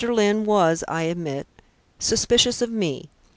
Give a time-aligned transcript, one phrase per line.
[0.03, 1.45] Lyne was, I admit,
[1.99, 3.11] suspicious of me.